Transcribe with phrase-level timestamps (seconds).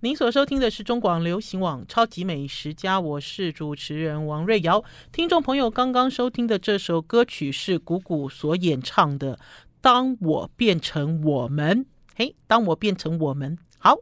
[0.00, 4.84] 您所收听的是中广流行网《超级美食家》，我是主持人王瑞瑶。
[5.10, 9.34] 听众朋友刚刚收听的这首歌曲是鼓鼓所演唱的
[9.80, 11.80] 《当我变成我们》。
[12.14, 13.58] 嘿，当我变成我们。
[13.78, 13.96] 好，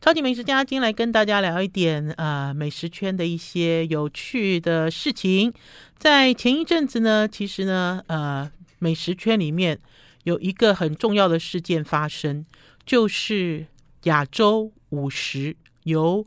[0.00, 5.52] 超级美食家今天来跟大家聊一点呃美食圈的一些有趣的事情。
[5.98, 9.78] 在前一阵子呢，其实呢，呃，美食圈里面
[10.24, 12.46] 有一个很重要的事件发生，
[12.86, 13.66] 就是
[14.04, 14.72] 亚洲。
[14.92, 16.24] 五十由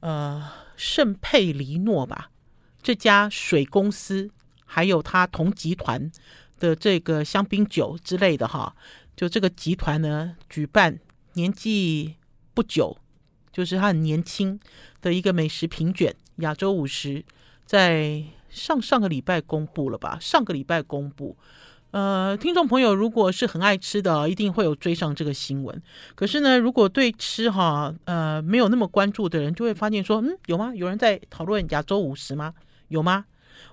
[0.00, 2.30] 呃圣佩里诺吧
[2.82, 4.30] 这家水公司，
[4.64, 6.10] 还有他同集团
[6.58, 8.74] 的这个香槟酒之类的哈，
[9.14, 10.98] 就这个集团呢举办
[11.34, 12.16] 年纪
[12.54, 12.96] 不久，
[13.52, 14.58] 就是他很年轻
[15.00, 17.24] 的一个美食评卷亚洲五十，
[17.64, 20.18] 在上上个礼拜公布了吧？
[20.20, 21.36] 上个礼拜公布。
[21.94, 25.80] 呃，听众朋友，如果是很爱吃的，一定会有追上这个新闻。
[26.16, 30.74] 可是呢，如果对吃哈，呃，没有那么关注的人，就会发现说，嗯，有吗？
[30.74, 32.52] 有人在讨论亚洲五十吗？
[32.88, 33.26] 有吗？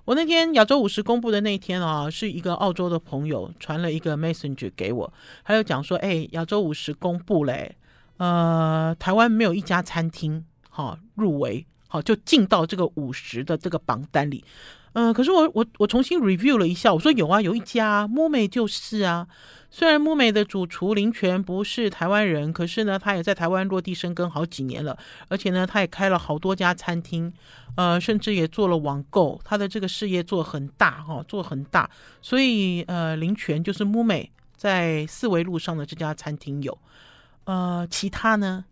[0.06, 5.12] 我那天亚洲五十公布的那一天啊，是一个澳洲的朋友传了一个 message 给我，
[5.42, 7.76] 还有讲说，哎，亚洲五十公布嘞，
[8.18, 14.46] 呃，台湾没有一家餐厅哈入围，好就进到这个五十的这个榜单里。
[14.94, 19.28] 嗯、可是我我我重新 review 了一下，我说有啊，有一家 Mume 就是啊。
[19.74, 24.98] 虽然 Mume 的主厨林泉不是台湾人，可是呢，他也在台湾落地生根好几年了，
[25.30, 27.32] 而且呢，他也开了好多家餐厅，
[27.76, 31.90] 呃，甚至也做了网购，他的这个事业做很大哈、哦，做很大。
[32.22, 36.78] 所以呃，林泉就是 Mume 在四维路上的这家餐厅有，
[37.46, 38.66] 呃，其他呢，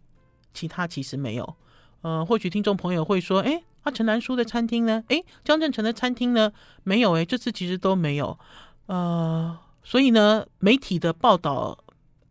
[0.54, 1.56] 其他其实没有。
[2.02, 3.64] 呃，或许听众朋友会说，哎。
[3.83, 5.03] 啊，陈南书的餐厅呢？
[5.08, 6.52] 诶，江振诚的餐厅呢？
[6.83, 8.38] 没有诶，这次其实都没有。
[8.88, 11.77] 呃，所以呢，媒体的报道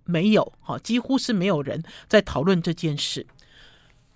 [0.05, 3.27] 没有，哈，几乎是没有人在讨论这件事，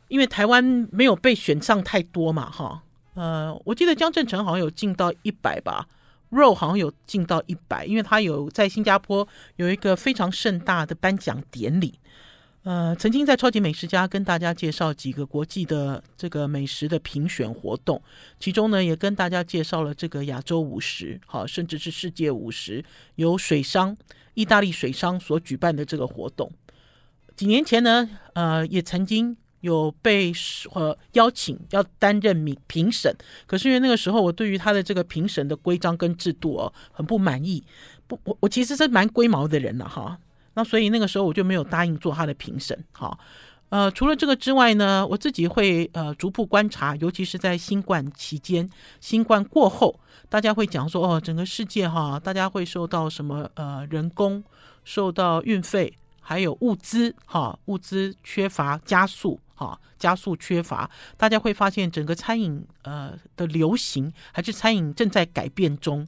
[0.08, 2.82] 因为台湾没有被选上太多嘛，哈。
[3.14, 5.86] 呃，我记得江振诚好像有进到一百吧
[6.30, 9.26] ，Roe 好像有进到一百，因为他有在新加坡
[9.56, 11.98] 有一个非常盛大的颁奖典礼。
[12.64, 18.00] 呃，曾经在超级美食家跟大家介绍几个国际的这个美食的评选活动，
[18.38, 22.84] 其中呢也跟大家介绍了这个亚洲五十，好，甚至是世界五十，
[23.16, 23.96] 由水商
[24.34, 26.52] 意大利水商所举办的这个活动。
[27.34, 30.32] 几年前呢，呃，也曾经有被
[30.72, 33.12] 呃邀请要担任评评审，
[33.44, 37.64] 可是因为那个时候我对于他的这个评审的规章跟制度哦很不满意，
[38.06, 40.16] 不，我我其实是蛮龟毛的人了哈。
[40.54, 43.18] 那所以那个时候我就没有答应做他的评审，好，
[43.70, 48.68] 呃，除了这个之外呢，我自己会呃逐步观察，尤其是在新冠期间、
[49.00, 49.98] 新冠过后，
[50.28, 54.44] 大家会讲说哦，整个世界哈，大家会受到什么呃人工、
[54.84, 66.06] 受到运费，还有物资哈，物资缺乏加速哈，加速缺乏，大家会发现整个餐饮呃的流行还是餐饮正在改变中。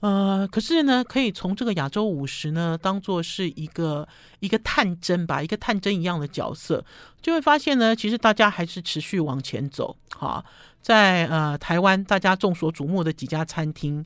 [0.00, 6.82] 呃，可是呢，可以从这个亚洲五十呢，当做是一个一个探针吧，一个探针一样的角色，
[7.20, 9.94] 就会发现呢，其实大家还是持续往前走。
[10.16, 10.42] 哈，
[10.80, 14.02] 在呃台湾，大家众所瞩目的几家餐厅，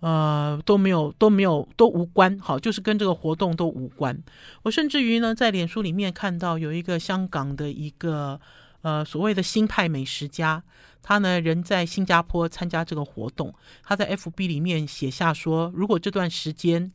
[0.00, 4.22] 呃都没有都没有都无关，好，就是跟这个活动都无关。
[4.62, 8.38] 我甚至于呢，在脸书里面看到有一个香港的一个。
[8.82, 10.62] 呃，所谓的新派美食家，
[11.02, 16.90] 他呢人在新加坡参加这个活动，他在 FB 里面写下说，如果这段时间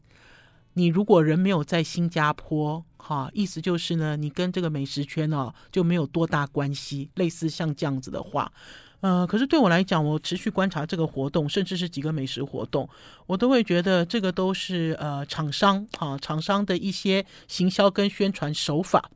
[0.73, 8.51] 你如果人没有在新加坡，哈，意思就是呢，你跟这个美食圈哦就没有多大关系，类似像这样子的话，
[9.01, 12.89] 呃，可是对我来讲，我持续观察这个活动，甚至是几个美食活动，
[13.27, 19.09] 我都会觉得这个都是呃厂商哈，厂商的一些行销跟宣传手法。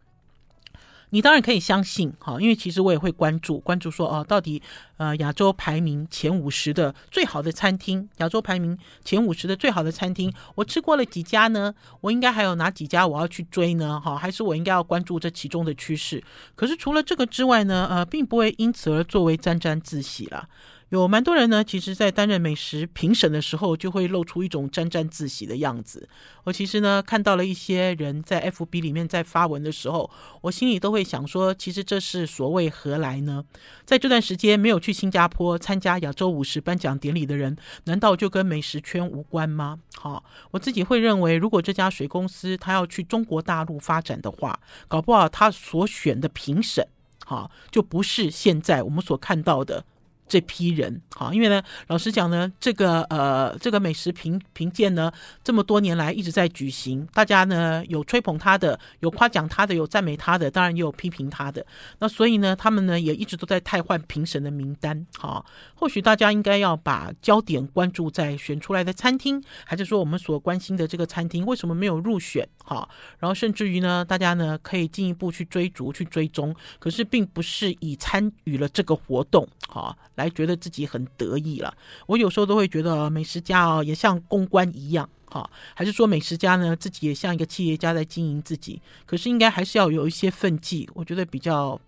[1.12, 4.62] 你当然可以相信，哈，因为其实我也会关注，关注说，哦，到底，
[4.98, 11.74] 呃，亚洲排名前五十的最好的餐厅，亚洲排名前五十的最好的餐厅，我吃过了几家呢？
[12.02, 14.00] 我应该还有哪几家我要去追呢？
[14.00, 16.24] 哈，还是我应该要关注这其中的趋势？
[16.56, 20.48] 可是除了这个之外呢，呃，并不会因此而作为沾沾自喜了。
[20.90, 26.10] 有蛮多人呢，其实，在担任美食评审的时候，就会露出一种沾沾自喜的样子。
[26.46, 30.10] 我其实呢，看到了一些人在 FB 里面在发文的时候，
[30.42, 33.46] 我心里都会想说，其实这是所谓何来呢？
[33.86, 39.78] 在这段时间没有去新加坡参加亚洲五十颁奖典礼的人，难道就跟美食圈无关吗？
[39.96, 46.88] 好，我自己会认为，如果这家水公司他要去中国大陆发展的话，搞不好他所选的评审，
[47.28, 49.86] 好，就不是现在我们所看到的。
[50.30, 55.12] 这批人，好，因为呢，老实讲呢，这个呃，这个美食评评鉴呢，
[55.44, 61.66] 这么多年来一直在举行，大家呢有吹捧他的，有夸奖他的，有赞美他的，当然也有批评他的。
[61.98, 65.44] 那所以呢，他们呢也一直都在汰换评审的名单，好，
[65.74, 72.48] 或许大家应该要把焦点关注在选出来的餐厅，还是说我们所关心的这个餐厅为什么没有入选？
[72.64, 72.88] 好，
[73.18, 79.98] 然后甚至于呢，大家呢可以进一步去追逐、去追踪，可是并不是以参与了这个活动，好。
[80.20, 81.74] 来觉得自己很得意了，
[82.06, 91.80] 我有时候都会觉得美食家哦，也像公关一样，哈，还是说美食家呢，自己也像一个企业家在经营自己，可是应该还是要有一些分际，我觉得比较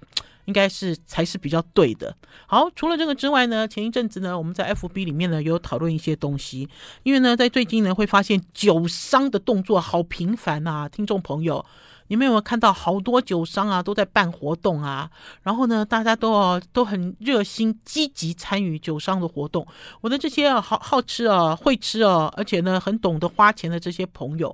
[0.46, 2.16] 应该是才是比较对的。
[2.48, 6.70] 好，除了这个之外呢，前一阵子呢，我们在 FB 里面呢有讨论一些东西，
[7.04, 11.66] 因为呢，在最近呢会发现酒商的动作好频繁啊，听众朋友。
[12.12, 15.10] 你们有没有看到好多酒商啊都在办活动啊？
[15.44, 19.66] 然后呢，大家都哦都很热心积极参与酒商的活动。
[20.02, 24.54] 我的这些好好吃啊会吃啊，而且呢很懂得花钱的这些朋友。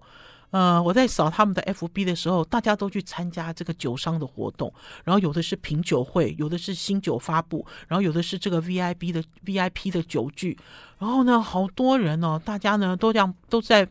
[0.57, 4.73] 呃，我在扫他们的 FB 的时候，大家都去参加这个酒商的活动，
[5.03, 10.57] 然后有的是品酒会，有的是新酒发布，然后有的是这个 VIP 的 VIP 的酒具，
[10.97, 13.87] 然后呢，好多人哦，大家呢都这样都在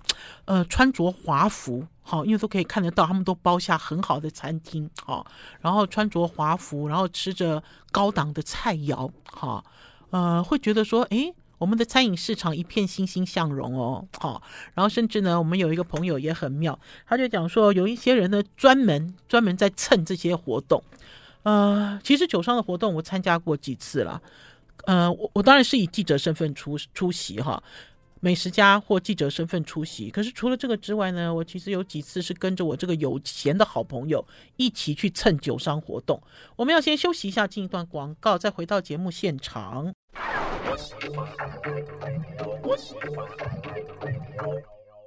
[0.46, 5.24] 呃穿着华服，好，因为都可以看得到，他们都包下很好的餐厅，好，
[5.60, 7.62] 然后穿着华服，然后吃着
[7.92, 9.64] 高档的菜肴，好，
[10.10, 11.32] 呃，会觉得说，诶。
[11.58, 14.42] 我们的餐饮市场一片欣欣向荣哦，好，
[14.74, 20.82] 然后甚至呢，我们有一个朋友也很妙，他就讲说，有一些人呢专门专门在蹭这些活动，
[21.44, 24.20] 呃，其实酒商的活动我参加过几次了，
[24.84, 27.62] 呃，我我当然是以记者身份出出席哈，
[28.20, 34.26] 美食家或记者身份出席，可是除了这个之外呢，我其实有几次是跟着我这个有钱的好朋友
[34.56, 36.20] 一起去蹭酒商活动。
[36.56, 39.92] 我们要先休息一下，进一段广告，再回到节目现场。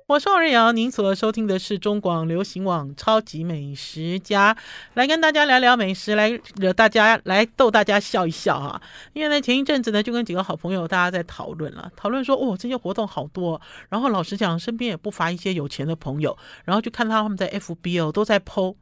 [0.08, 4.54] 我是王瑞瑶，您所收听的是中广流行网《超级美食家》，
[4.96, 8.82] 来跟大家聊聊美食，来惹大家来逗大家笑一笑哈。
[9.14, 13.62] 因为呢，前一阵子呢，就跟几个好朋友大家在讨论了，讨论说哦，这些活动好多。
[13.90, 16.36] 然后老实讲，身边也不乏一些有钱的朋友，
[16.66, 18.76] 然后就看到他们在 FB 哦都在 PO。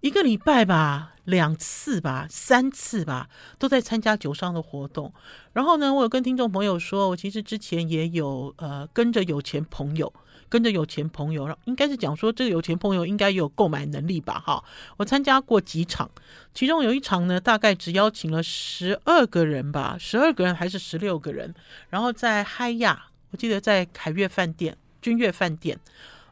[0.00, 3.28] 一个礼拜吧，两次吧，三次吧，
[3.58, 5.12] 都在参加酒商的活动。
[5.52, 10.12] 然后呢，我有跟听众朋友说，我其实之前也有呃跟着有钱朋友，
[10.48, 14.38] 跟着有钱朋友，应该是讲说这个有钱朋友应该有购买能力吧？
[14.38, 14.62] 哈，
[14.98, 16.08] 我参加过几场，
[16.54, 21.52] 其中有一场呢，大概只邀请了十二个人吧，十二个人还是十六个人，
[21.88, 25.80] 然后在嗨亚，我记得在凯悦饭店、君悦饭店。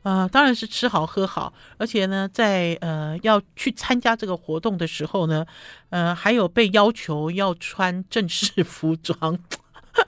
[0.04, 5.46] 呃，当然是吃好喝好，而且呢，在呃要去参加这个活动的时候呢，
[5.88, 9.16] 呃，还有被要求要穿正式服装，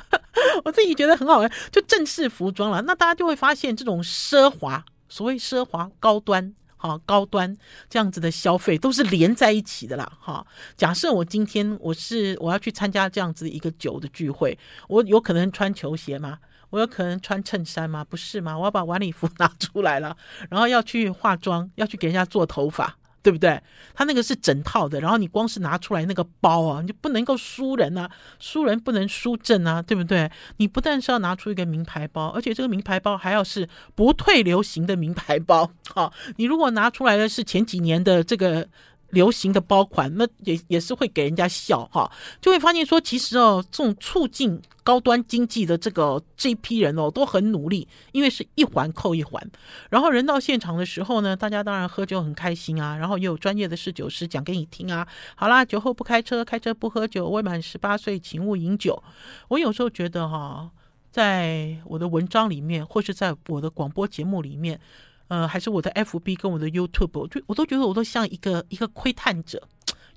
[0.64, 2.82] 我自己觉得很好玩，就正式服装了。
[2.82, 7.56] 那大家就会发现，这种奢华，所谓奢华、高端，哈，高端
[7.88, 10.46] 这样子的消费都是连在一起的啦，哈。
[10.76, 14.58] 假设我今天我是我要去参加这样子一个酒的聚会，
[14.88, 16.38] 我有可能穿球鞋吗？
[16.70, 18.04] 我有可能穿衬衫吗？
[18.04, 18.56] 不是吗？
[18.58, 20.16] 我要把晚礼服拿出来了，
[20.50, 23.62] 然后要去化妆，要去给人家做头发，对不对？
[23.94, 30.30] 他那个是整套的，然后你光是拿出来那个包啊，你就不能够输人啊，输人不能输阵啊，对不对？
[30.58, 35.70] 你不但是要拿出一个名牌包，而且这个名牌包还要是不退流行的名牌包。
[35.94, 38.68] 好，你如果拿出来的是前几年的这个。
[39.10, 42.10] 流行的包款，那也也是会给人家笑哈，
[42.40, 49.50] 就会发现说，其实哦，这种促进高端经济的这个这批人哦，都很努力，因为是一环扣一环。
[49.90, 55.06] 然后人到现场的时候呢，大家当然喝酒很开心啊，然后也有专业的侍酒师讲给你听啊。
[55.34, 59.02] 好啦，酒后不开车，开车不喝酒，未满十八岁请勿饮酒。
[59.48, 60.70] 我有时候觉得哈，
[61.10, 64.80] 在我的文章里面，或是在我的广播节目里面。
[65.28, 69.60] 呃，还是我的 FB 跟我的 YouTube，我就我都觉得我都像一个一个窥探者，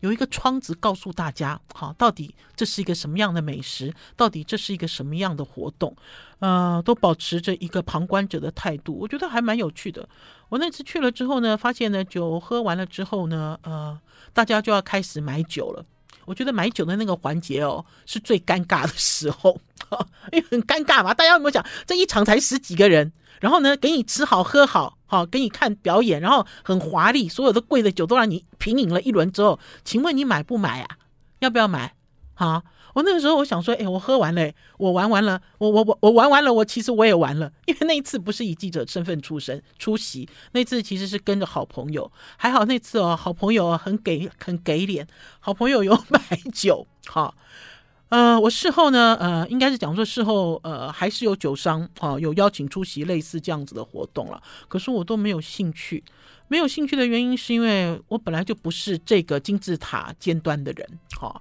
[0.02, 5.96] 有一个窗子告诉大家，好，到底这是一个什么样的美食，到底这是一个什么样的活动，
[6.40, 10.08] 呃，都保持着一个旁观者的态度，我觉得还蛮有趣的。
[10.50, 14.00] 我那次去了之后呢，发现呢，酒喝完了之后呢，呃，
[14.34, 15.86] 大家就要开始买酒了。
[16.30, 19.60] 我觉得买酒的那个环节哦，是最尴尬的时候，
[20.32, 21.12] 因为很尴尬嘛。
[21.12, 23.12] 大家有没有想，这一场才十几个人？
[23.42, 30.98] 然后呢，给你吃好喝好，好给你看表演，然后很华丽，所有的贵的酒都让你品饮了一轮之后，请问你买不买啊？
[31.40, 31.96] 要不要买？
[32.36, 32.62] 好，
[32.94, 45.08] 我那个时候我想说，哎，我喝完了，我玩完了，我我我我玩完了，我其实我也玩了，因为那一次不是以记者身份出身出席，那次其实是跟着好朋友，还好那次哦，好朋友很给很给脸，
[45.40, 46.20] 好朋友有买
[46.54, 47.36] 酒，好。
[48.10, 54.42] 呃，我事后呢，呃，应该是讲说事后，呃，还是有酒商啊、有邀请出席类似这样子的活动了。
[54.68, 56.04] 可是我都没有兴趣，
[56.48, 61.40] 没有兴趣的原因是因为我本来就不是这个金字塔尖端的人，哈、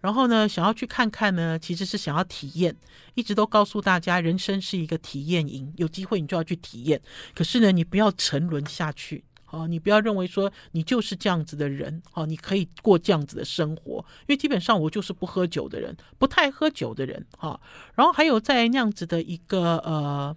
[0.00, 2.74] 然后呢，想要去看看呢，其实是想要体验。
[3.14, 7.00] 一直都告诉大家，人生是一个体验营，有机会你就要去体验。
[7.34, 9.24] 可是呢，你不要沉沦下去。
[9.44, 17.58] 好，你不要认为说你就是这样子的人，好，你可以过这样子的生活，因为基本上我就是不喝酒的人，不太喝酒的人，哈。
[17.94, 20.36] 然后还有在那样子的一个呃，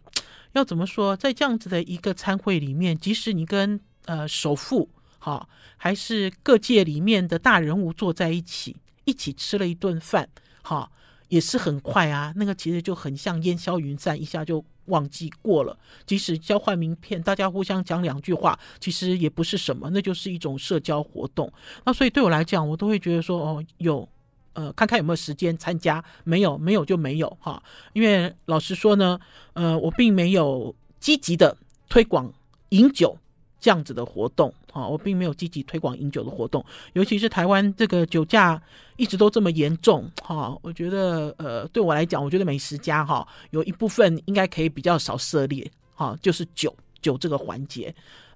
[0.53, 4.89] 要怎么说，在这样子的一个餐会里面，即使你跟呃首富，
[5.19, 10.29] 哈，还是各界里面的大人物坐在一起，一起吃了一顿饭，
[10.61, 10.91] 哈，
[11.29, 12.33] 也是很快啊。
[12.35, 14.63] 那个其实就很像烟消云散，一下就。
[14.85, 15.77] 忘记过了，
[16.07, 21.49] 即使交换名片，大家互相讲两句话，其实也不是什么，那就是一种社交活动。
[21.85, 24.09] 那所以对我来讲，我都会觉得说，哦，有，
[24.53, 27.61] 呃，看看有没有时间参加，没有，没有就没有哈。
[27.93, 29.17] 因为老实说呢，
[29.53, 31.55] 呃，我并没有积极的
[31.87, 32.33] 推广
[32.69, 33.17] 饮酒。
[33.61, 38.61] 这样子的活动，哈，我并没有积极推广饮酒的活动，尤其是台湾这个酒驾
[38.97, 46.75] 一直都这么严重，哈，我觉得，呃，对我来讲，我觉得美食家哈，有一部分应该可以比较少涉猎，哈，就是酒。
[47.01, 47.91] 酒这个环节，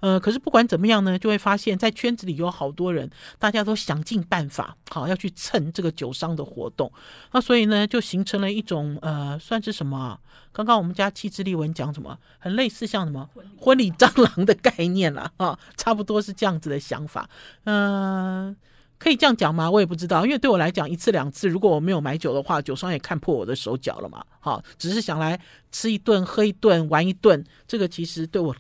[0.05, 3.09] 呃，可是不管怎么样呢，就会发现，在圈子里有好多人，
[3.39, 6.91] 大家都想尽办法，好要去蹭这个酒商的活动，
[7.31, 10.19] 那所以呢，就形成了一种呃，算是什么啊？
[10.51, 13.27] 刚刚我们家气质丽文讲什么，很类似像什么
[13.59, 17.27] 婚礼蟑螂的概念了啊，差不多是这样子的想法，
[17.63, 18.55] 嗯、呃。
[18.97, 19.69] 可以这样讲吗？
[19.69, 24.24] 我也不知道，因为对我来讲，一次两次，如果我没有买酒的话，酒商也看破我的手脚了嘛。
[24.39, 25.38] 好，只是想来
[25.69, 28.55] 吃一顿、喝一顿、玩一顿，这个其实对我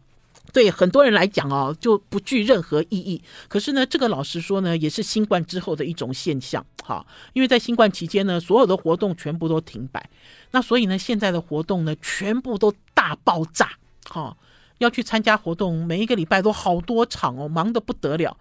[0.55, 3.21] 对很多人来讲哦，就不具任何意义。
[3.49, 6.65] 可是呢，这个老实说呢，也是新冠之后的一种现象。
[6.81, 10.09] 好，因为在新冠期间呢，所有的活动全部都停摆，
[10.51, 13.71] 那所以呢，现在的活动呢，全部都大爆炸。
[14.07, 14.37] 好，
[14.77, 18.37] 要去参加活动，每一个礼拜都好多场哦，忙得不得了。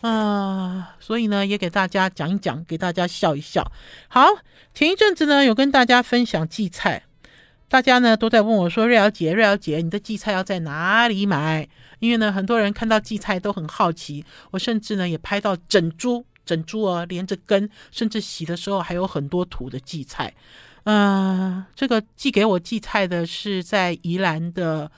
[0.00, 3.70] 啊、所以呢，也给大家讲一讲，给大家笑一笑。
[4.08, 4.24] 好，
[4.72, 7.02] 前一阵子呢，有跟大家分享荠菜，
[7.68, 11.68] 大家呢都在问我说：“瑞瑶姐，瑞瑶姐，你的荠菜要在哪里买？”
[12.00, 14.24] 因为呢，很多人看到荠菜都很好奇。
[14.50, 20.34] 我甚至呢也拍到整株、整株哦，连着根，甚至洗的时候还有很多土的荠菜。
[20.84, 24.90] 嗯、这个寄给我荠菜的是在宜兰的。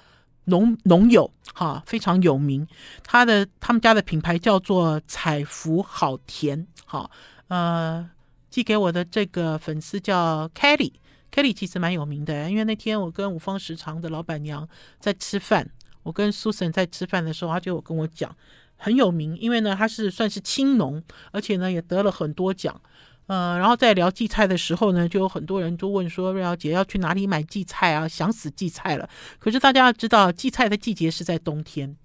[0.44, 2.66] 农农友哈，非常有名，
[3.04, 7.08] 他的他们家的品牌叫做彩福好田哈，
[7.46, 8.08] 呃，
[8.48, 10.90] 寄给我的这个粉丝叫 Kelly
[11.32, 14.68] Kelly 其实蛮有名的，因为那天我跟五方食堂的老板娘
[14.98, 15.70] 在吃饭，
[16.02, 18.34] 我跟 Susan 在吃饭的时候，他就有跟我讲
[18.76, 22.80] 很有名，因为呢他是算是青农，而且呢也得了很多奖。
[23.26, 28.08] 呃，然后在聊荠菜的时候呢，就有很多人都问说：“瑞瑶姐要去哪里买荠菜啊？
[28.08, 29.08] 想死荠菜了。”
[29.38, 31.96] 可是大家要知道，荠菜的季节是在冬天。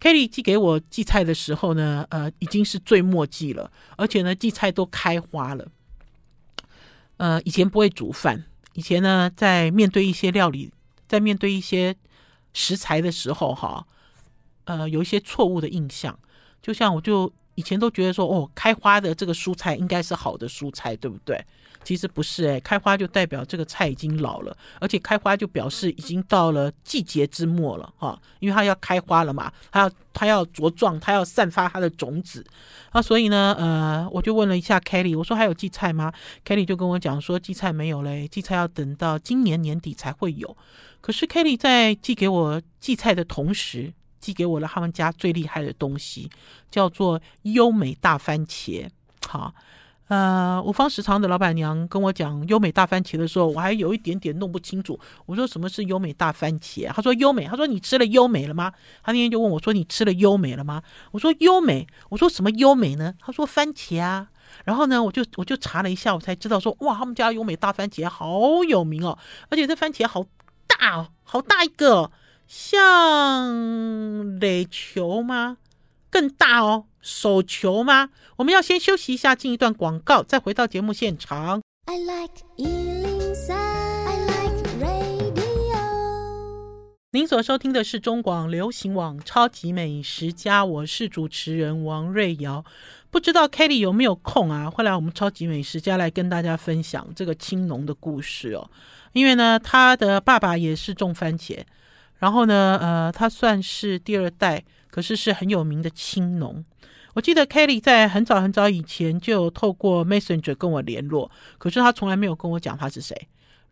[0.00, 5.68] Kelly 寄给我荠菜的时候呢，呃，已经是最末季了，而且呢，荠菜都开花了。
[7.18, 8.44] 呃，以前不会煮饭，
[8.76, 10.70] 以前呢，在面对一些料理，
[11.08, 11.96] 在面对一些
[12.54, 13.84] 食材的时候，哈，
[14.64, 16.16] 呃，有一些错误的印象，
[16.62, 17.32] 就像我就。
[17.58, 21.42] 以前都觉得说，哦，开花的这个蔬菜应该是好的蔬菜，对不对？
[21.86, 32.44] 其实不是，诶，开花就代表这个菜已经老了，而且开花就表示已经到了季节之末了，哈，因为它要开花了嘛，它要它要茁壮，它要散发它的种子，
[32.90, 36.12] 啊，所以呢，呃，我就问了一下 Kelly，我说还有荠菜吗
[36.44, 40.56] ？Kelly 就跟我讲说，荠菜没有嘞，荠菜要等到今年年底才会有。
[41.00, 46.28] 可是 Kelly 在寄给我荠菜的同时，寄给我了他们家最厉害的东西，
[46.68, 48.88] 叫做优美大番茄。
[49.28, 49.54] 好，
[50.08, 54.98] 呃，五方食堂的老板娘跟我讲优美大番茄的时候，我还有一点点弄不清楚。
[55.26, 56.88] 我说什么是优美大番茄？
[56.92, 58.72] 她说优美，她说你吃了优美了吗？
[59.02, 60.82] 她那天就问我说你吃了优美了吗？
[61.10, 63.14] 我说优美，我说什么优美呢？
[63.18, 64.28] 她说番茄啊。
[64.64, 69.18] 然后呢，我就我就查了一下，我才知道说哇，他们家优美大番茄好有名哦，
[69.50, 70.24] 而且这番茄好
[70.68, 72.12] 大哦，好大一个。
[72.46, 75.56] 像垒球吗？
[76.10, 78.10] 更大哦，手球吗？
[78.34, 81.62] 我们要先休息一下，进一段广告，再回到节目现场。
[87.12, 92.64] 您所收听的是中广流行网《超级美食家》，我是主持人王瑞瑶。
[93.12, 94.68] 不知道 Kelly 有没有空啊？
[94.68, 98.68] 会来我们《超级美食家》来跟大家分享这个青农的故事哦。
[99.12, 101.60] 因为呢，他的爸爸也是种番茄。
[102.18, 106.64] 然后呢，呃，他算是第二代，可是是很有名的青农。
[107.16, 113.16] 我记得 Kelly 在很早很早以前就透过 Messenger 跟我联络，可是他从来没有跟我讲他是谁。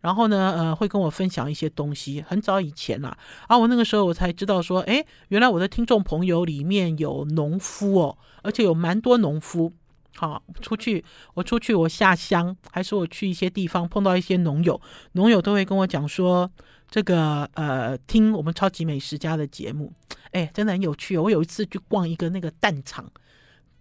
[0.01, 2.25] 然后呢，呃，会跟我分享一些东西。
[2.27, 3.15] 很早以前啦，
[3.47, 9.71] 啊，我那个时候我才知道说，哎，原来我的听众朋友里面有农夫哦，而且有蛮多农夫。
[10.15, 16.49] 好，出去我出去我下乡，还是我去一些地方碰到一些农友，农友都会跟我讲说，
[16.89, 19.93] 这个呃，听我们超级美食家的节目，
[20.31, 21.21] 哎，真的很有趣哦。
[21.21, 23.05] 我有一次去逛一个那个蛋场，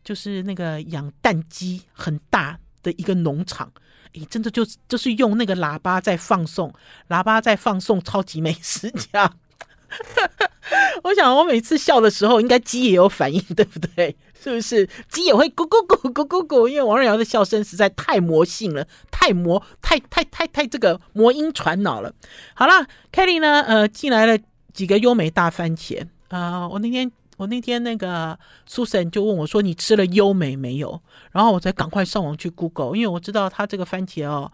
[0.04, 3.72] 就是那个养蛋鸡很大的一个农场。
[4.12, 6.72] 诶，真的就就是用那个喇叭在放送，
[7.08, 9.32] 喇叭在放送超级美食家。
[11.02, 14.16] 我想我每次笑的时候，应该鸡也有反应，对不对？
[14.40, 16.68] 是不是鸡也会咕咕咕咕咕咕？
[16.68, 22.12] 因为王瑞瑶的笑声实在太魔性了，太魔，太太太太这个魔音传脑了。
[22.54, 23.62] 好了，Kelly 呢？
[23.62, 24.38] 呃，进来了
[24.72, 27.10] 几个优美大番茄啊，呃，我那天。
[27.36, 28.38] 我那天那个
[28.68, 31.00] Susan 就问我说：“你吃了优美没有？”
[31.32, 34.52] 然后我才赶快上网去 Google，因为我知道它这个番茄哦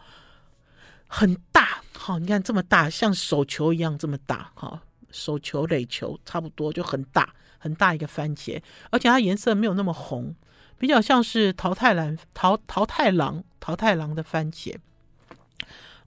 [1.07, 10.35] 很大，好，你看这么大，像手球一样这么大，哈，手球垒球差不多就很大很大一个番茄，而且它颜色没有那么红，
[10.79, 14.75] 比较像是桃太郎桃桃太郎桃太郎的番茄。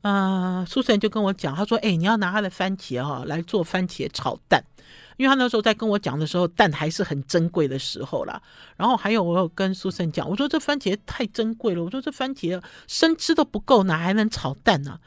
[0.01, 4.63] 呃，Susan 就跟我讲，他说：“哎，你要拿他的番茄哈来做番茄炒蛋。”
[5.17, 8.41] 因为他那时候在跟我讲的时候，蛋还是很珍贵的时候啦。
[8.75, 14.99] 然后还有，我有跟苏珊讲，我说这番茄太珍贵了，我说这番茄生吃都不够，哪还能炒蛋呢？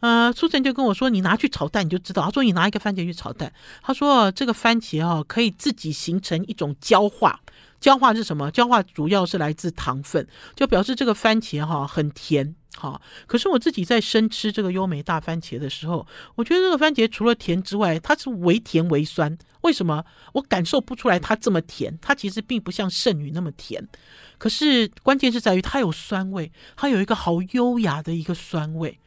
[0.00, 2.24] 呃，苏珊就跟我说，你拿去炒蛋你就知道。
[2.24, 7.40] 他说你拿一个番茄去炒蛋，他说这个番茄哦可以自己形成一种焦化。
[7.80, 8.50] 焦化是什么？
[8.50, 13.00] 焦化主要是来自糖分，就表示这个番茄哈很甜好。
[13.26, 19.36] 可是我自己在生吃这个优美大番茄的时候，我觉得这个番茄除了甜之外，它是微甜微酸。
[19.62, 20.04] 为什么？
[20.34, 23.88] 我感受不出来它这么甜，它其实并不像圣女那么甜。
[24.36, 28.98] 可是关键是在于它有酸味，它有一个好优雅的一个酸味。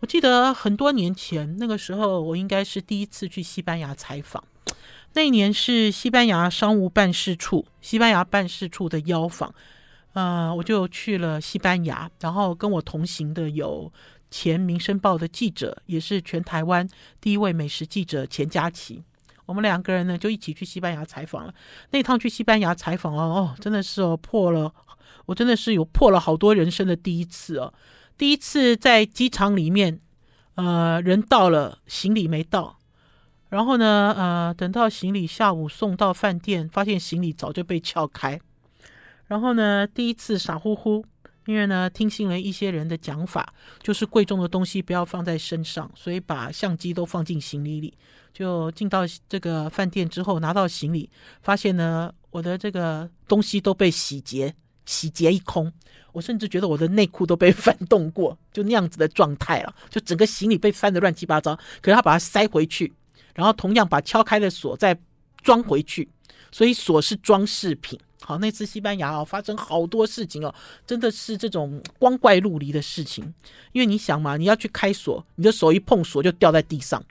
[0.00, 4.42] 我记得很多年前，那个时候我应该是第一次去西班牙采访。
[5.12, 9.54] 那一年是西班牙商务办事处，西班牙办事处的邀访，
[10.12, 13.90] 呃，我就去了西班牙，然后跟我同行的有
[14.30, 16.86] 前《民生报》的记者，也是全台湾
[17.20, 19.02] 第一位美食记者钱佳琪，
[19.46, 21.54] 我们两个人呢就一起去西班牙采访了。
[21.90, 24.72] 那趟去西班牙采访哦，哦，真的是哦破了，
[25.26, 27.72] 我真的是有破了好多人生的第一次哦。
[28.18, 29.98] 第一次在机场里面，
[30.56, 32.78] 呃，人到了，行李没到。
[33.48, 38.40] 然后呢，呃，等到行李下午送到饭店，发现行李早就被撬开。
[39.32, 41.02] 然后呢，第一次傻乎乎，
[41.46, 47.96] 因为呢，听信了一些人的讲法，就是贵重的东西不要放在身上，所以把相机都放进行李里。
[48.34, 51.08] 就进到这个饭店之后，拿到行李，
[51.40, 55.72] 发现呢，我的这个东西都被洗劫，洗劫一空。
[56.12, 61.56] 我甚至觉得我的内裤都被翻动过，就那样子的状态了，就整个行李被翻得乱七八糟。
[61.80, 62.92] 可是他把它塞回去。
[63.34, 64.94] 然后同样把敲开的锁再
[65.42, 66.06] 装回去，
[66.50, 67.98] 所以锁是装饰品。
[68.24, 70.54] 好，那次西班牙哦，发生好多事情哦，
[70.86, 73.34] 真的是这种光怪陆离的事情。
[73.72, 77.02] 因为你想嘛，你要去开锁，你的手一碰锁就掉在地上。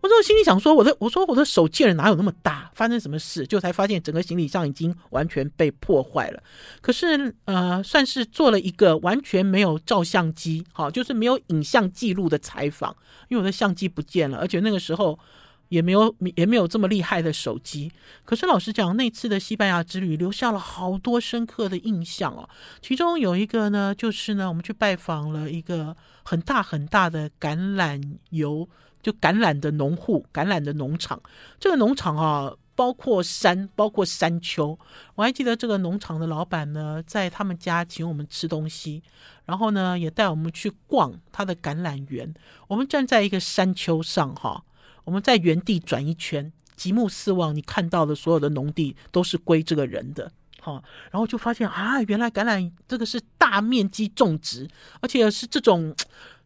[0.00, 2.70] 我说心里想说，我的我说我的手贱人哪有那么大？
[2.72, 3.46] 发生什么事？
[3.46, 6.42] 就才发现整个行李箱已经完全被破坏了。
[6.80, 12.96] 可是呃，算是做了一个完全没有照相机，好，就是没有影像记录的采访，
[13.28, 15.18] 因为我的相机不见了，而且那个时候。
[15.68, 17.92] 也没有也没有这么厉害的手机，
[18.24, 22.48] 可是老实讲，那次的西班牙之旅留下了好多深刻的印象哦。
[22.80, 28.68] 其中有一个呢，就是呢，我们去拜访了一个很大很大的橄榄油，
[29.02, 31.20] 就橄榄的农户、橄榄的农场。
[31.60, 34.78] 这个农场啊，包括山，包括山丘。
[35.16, 39.02] 我还记得这个农场的老板呢，在他们家请我们吃东西，
[39.44, 42.32] 然后呢，也带我们去逛他的橄榄园。
[42.68, 44.64] 我们站在一个山丘上，哈。
[45.08, 54.68] 我们在原地转一圈，极目四望，你看到的所有的农地都是归这个人的，好，然后就发现啊，原来橄榄这个是大面积种植，
[55.00, 55.96] 而且是这种，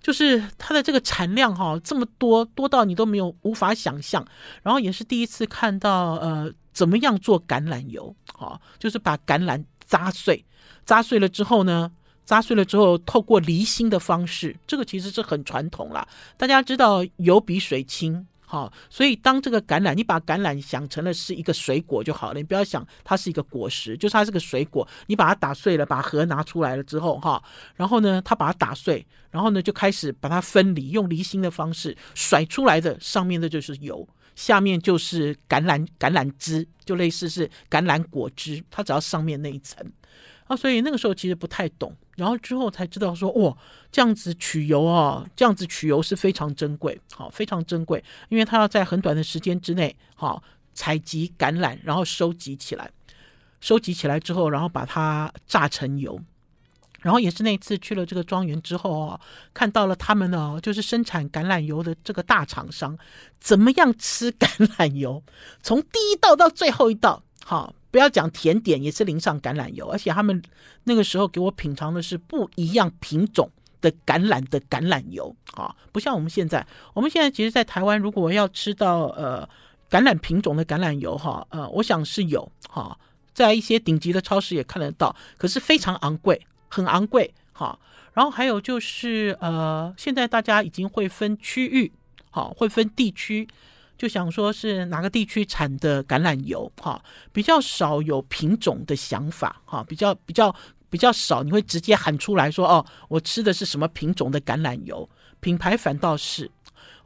[0.01, 4.25] 就是它的这个产量哈这么多，多到你都没有无法想象。
[4.63, 10.45] 然后也是第一次看到呃，怎么样做橄榄油，好，就是把橄榄砸碎，
[10.85, 11.91] 砸碎了之后呢，
[12.25, 18.25] 砸碎了之后透过离心的方式，这个其实是很传统啦，大家知道油比水轻。
[18.53, 24.87] 好，所以当这个橄榄，你把橄榄想成了是一个水果就好了，你不要想它是一个果实，就是它是个水果。
[25.07, 27.43] 你把它打碎了，把核拿出来了之后，哈，
[27.77, 39.91] 然后呢，它把它打碎，然后呢，就开始把它分离，用离心的方式甩出来的上面的就是油，下面就是橄榄橄榄汁，就类似是橄榄果汁，它只要上面那一层。
[40.45, 43.57] 啊，所以那个时候其实不太懂，然后之后才知道说，哇，
[43.91, 50.43] 这样子取油啊，这样子取油是非常珍贵，好，非常珍贵，因为它要在很短的时间之内，好，
[50.75, 52.91] 采集橄榄，然后收集起来，
[53.61, 56.21] 收集起来之后，然后把它榨成油，
[57.01, 59.19] 然后也是那次去了这个庄园之后啊，
[59.55, 62.99] 看到了他们呢，就是生产橄榄油的这个大厂商，
[63.41, 64.47] 怎么样吃 橄
[64.77, 65.23] 榄油，
[65.63, 67.75] 从第一道到最后一道，好。
[67.93, 70.43] 不要讲甜点，也是淋上橄榄油，而且他们
[70.85, 73.49] 那个时候给我品尝的是不一样品种
[73.81, 79.49] 的橄榄的橄榄油啊，不像我们现在，我们现在其实，在台湾如果要吃到呃
[79.91, 82.99] 橄榄品种的橄榄油哈，呃，我想是有哈，
[83.35, 87.79] 在一些顶级的超市也看得到，可是非常昂贵，很昂贵哈。
[88.15, 91.93] 然后还有就是呃，现在大家已经会分区域，
[92.31, 93.47] 好，会分地区。
[94.03, 97.01] 就想说是哪个地区产的橄榄油哈，
[97.33, 100.53] 比较少有品种的想法哈，比较比较
[100.91, 106.51] 比较少，你会直接喊出来说哦，我吃的是什么品种的橄榄油，品牌反倒是。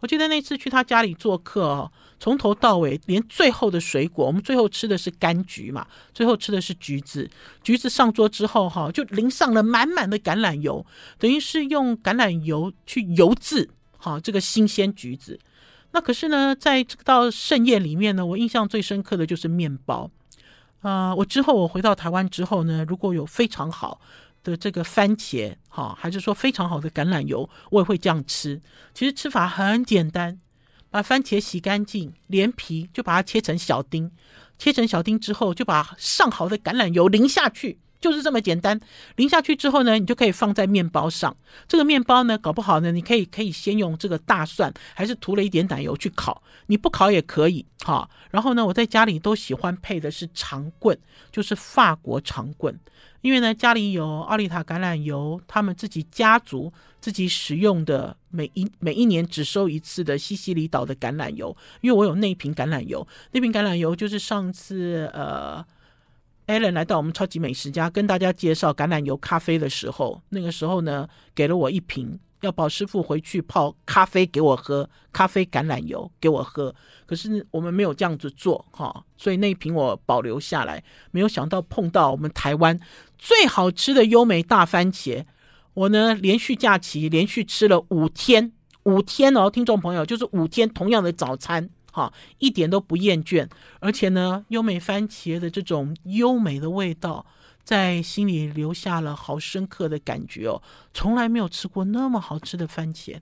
[0.00, 7.28] 我记得那次去他家里做客哦，从头到尾连最后的水果，我们最后吃的是柑橘嘛，最后吃的是橘子，
[7.62, 10.86] 橘子上桌之后哈，就淋上了满满的橄榄油，
[11.18, 15.38] 等于是用橄榄油去油渍哈这个新鲜橘子。
[15.92, 20.10] 那可是呢，在这道盛宴里面呢，我印象最深刻的就是面包。
[20.82, 24.00] 啊、我之后我回到台湾之后呢，如果有非常好
[24.44, 28.60] 的这个番茄，哈，还是说非常好的橄榄油，我也会这样吃。
[28.94, 30.38] 其实吃法很简单，
[30.90, 34.12] 把番茄洗干净，连皮就把它切成小丁，
[34.58, 37.78] 切成小丁之后，就把上好的橄榄油淋下去。
[38.06, 38.80] 就是这么简单，
[39.16, 41.36] 淋下去之后呢，你就可以放在面包上。
[41.66, 46.40] 这个面包呢，搞不好呢，你可以可以先用这个大蒜，还是涂了一点奶油去烤。
[46.66, 48.08] 你不烤也可以，哈。
[48.30, 50.96] 然后呢，我在家里都喜欢配的是长棍，
[51.32, 52.78] 就是法国长棍，
[53.22, 65.66] 因为呢，家里有奥利塔橄榄油，他们自己家族自己使用的每一每一年只收一次的西西里岛的橄榄油，因为我有那瓶橄榄油，那瓶橄榄油就是上次呃。
[66.46, 76.72] Allen 来到我们超级美食家，跟大家介绍橄榄油咖啡的时候，那个时候呢，给了我一瓶，要保师傅回去泡咖啡给我喝，咖啡橄榄油给我喝。
[77.04, 80.82] 可是我们没有这样子做哈，所以那一瓶我保留下来。
[81.10, 82.78] 没有想到碰到我们台湾
[83.18, 85.24] 最好吃的优美大番茄，
[85.74, 88.52] 我呢连续假期连续吃了五天，
[88.84, 91.68] 五天哦，听众朋友，就是五天同样的早餐。
[91.96, 93.48] 好，一点都不厌倦，
[93.80, 97.24] 而且呢，优美番茄的这种优美的味道，
[97.64, 100.60] 在心里留下了好深刻的感觉哦。
[100.92, 103.18] 从来没有吃过那么好吃的番茄，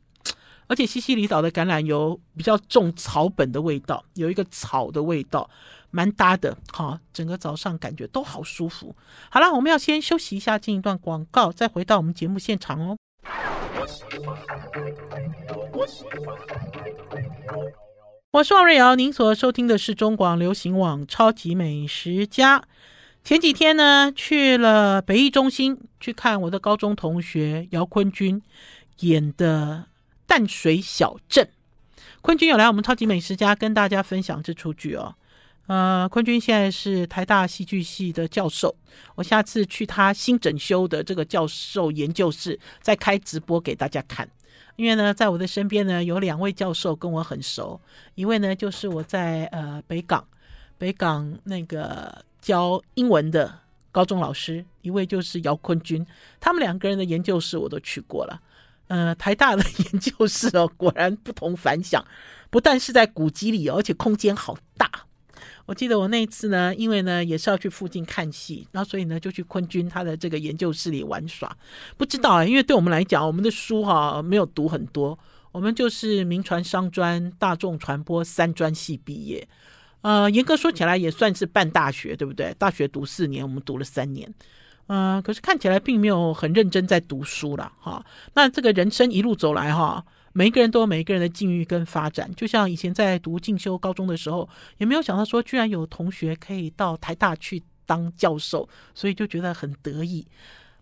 [0.67, 5.49] 而且西西里岛的橄榄油比较重草本的味道，有一个草的味道，
[5.93, 6.59] 蛮搭的。
[6.73, 8.97] 哈，整个早上感觉都好舒服。
[9.31, 12.97] 好了，我们要先休息一下，进一段广告，再回到我们节目现场哦。
[18.35, 22.59] 我是王瑞瑶，您所收听的是中广流行网《超级美食家》。
[23.23, 28.43] 前几天呢，去了北艺中心去看我的高中同学姚坤军
[28.99, 29.85] 演的
[30.27, 31.49] 《淡水小镇》。
[32.23, 35.15] 坤君有来我们《超级美食家》跟大家分享这出剧哦。
[35.69, 38.75] 呃，坤君现在是台大戏剧系的教授，
[39.15, 44.29] 我下次去他新整修的这个教授研究室，再开直播给大家看。
[44.77, 47.81] 因为呢，在我的身边呢，有两位教授跟我很熟，
[48.15, 50.27] 一位呢就是我在呃北港，
[50.79, 53.59] 北港那个教英文的
[53.93, 56.05] 高中老师，一位就是姚坤军，
[56.41, 58.41] 他们两个人的研究室我都去过了，
[58.89, 62.05] 呃，台大的 研究室哦，果然不同凡响，
[62.51, 64.91] 不但是在古迹里，而且空间好大。
[65.67, 71.57] 我记得我那一次呢，因为呢也是要去附近看戏，然后所以呢就去昆军他的这个研究室里玩耍。
[71.97, 75.19] 不知道啊，因为对我们来讲，我们的书哈没有读很多，
[75.53, 79.47] 我们就是铭传商专、大众传播三专系毕业。
[80.03, 82.55] 呃，严格说起来也算是半大学，对不对？
[82.59, 84.33] 大学读四年，我们读了三年。
[84.87, 88.05] 呃，可是看起来并没有很认真在读书了哈。
[88.35, 90.05] 那这个人生一路走来哈。
[90.35, 94.47] 每一个人都有每一个人的境遇跟发展，就像以前在读进修高中的时候，
[94.79, 100.27] 也没有想到说居然有同学可以到台大去当教授，所以就觉得很得意。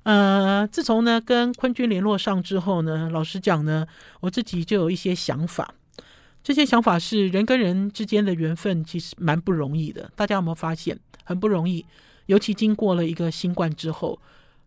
[0.05, 3.87] 呃，自从呢跟坤军联络上之后呢，老实讲呢，
[4.21, 5.75] 我自己就有一些想法。
[6.43, 10.11] 这些想法是人跟人之间的缘分，其实蛮不容易的。
[10.17, 11.85] 大家有没有发现很不容易？
[12.27, 14.19] 尤其经过了一个新冠之后，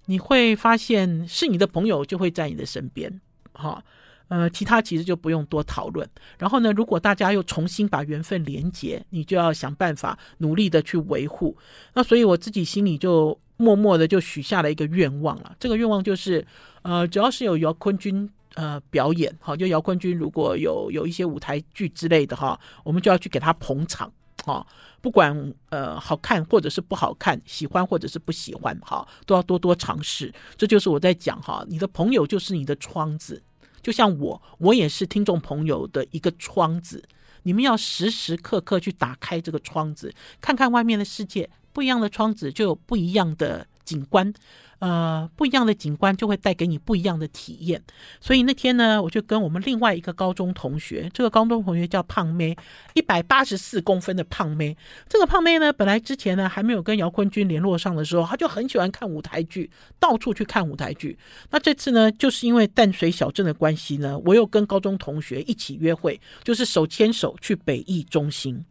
[0.05, 3.19] 你会发现是你的朋友就会在你的身边，
[3.53, 3.83] 哈。
[4.27, 6.07] 呃，其他其实就不用多讨论。
[6.37, 11.55] 然后呢，如果大家又重新把缘分连结，你就要想办法努力的去维护。
[11.93, 15.55] 那所以我自己心里就默默的就许下了一个愿望了。
[15.59, 16.45] 这个愿望就是，
[16.81, 24.11] 呃，只要是有姚坤君呃表演，好，就姚坤君如果有有一些舞台剧之类的哈，我们就要去给他捧场，
[24.43, 24.65] 哈，
[25.01, 30.33] 不管呃好看或者是不好看，喜欢或者是不喜欢，哈，都要多多尝试。
[30.57, 33.41] 这就是我在讲哈，你的朋友就是你的窗子。
[33.85, 37.03] 就像我，我也是听众朋友的一个窗子，
[37.43, 41.47] 你们要时时刻刻去打开这个窗子，看看外面的世界。
[41.71, 44.33] 不一样的窗子就有不一样的景观。
[44.79, 47.81] 呃，不一样的景观就会带给你不一样的体验。
[48.19, 52.55] 所以那天呢，我就跟我们另外一个高中同学，这个高中同学叫胖妹，
[52.93, 54.75] 一百八十四公分的胖妹。
[55.07, 61.17] 这个胖妹呢，本来之前呢还没有跟姚坤君联络上的时候，她就很喜欢看舞台剧，到处去看舞台剧。
[61.49, 68.63] 那这次呢，就是因为淡水小镇的关系呢，我又跟高中同学一起约会，就是手牵手去北艺中心。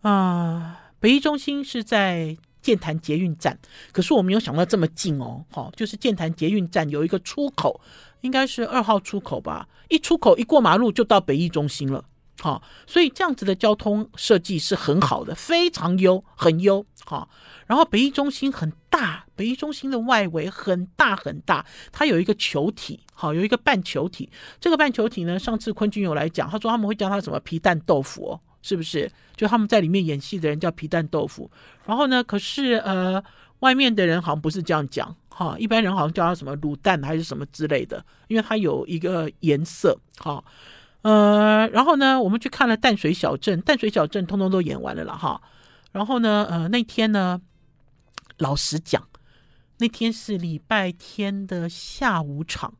[0.00, 2.34] 啊、北艺中心是在。
[2.68, 3.58] 剑潭捷运站，
[3.92, 7.80] 可是我没有想到这么近哦，好，就是剑潭捷运站有一个出口，
[8.20, 12.04] 应该是二号出口吧，一出口一过马路就到北艺中心了，
[12.40, 17.30] 好，所以这样子的交通设计是很好的，非常优，很优，好，
[17.66, 24.28] 然后北艺中心很大，北艺中心的外围很大很大，它有一个球体，好，有一个半球体，
[24.60, 27.40] 这个半球体呢，上次坤君有来讲，他说他们会叫它什么？
[27.40, 28.40] 皮蛋豆腐哦。
[28.62, 29.10] 是不是？
[29.36, 31.48] 就他们在里面演戏的人叫皮蛋豆腐，
[31.86, 33.22] 然后呢，可是呃，
[33.60, 40.42] 外面的人好像不是这样讲哈，一般人好像叫它什么卤蛋还是什么之类的，因为它有一个颜色哈，
[41.02, 45.40] 呃，然后呢，我们去看了淡水小镇，淡水小镇通通都演完了了哈，
[45.92, 47.40] 然后呢，呃，那天呢，
[48.38, 49.06] 老实讲，
[49.78, 52.74] 那天是礼拜天的下午场，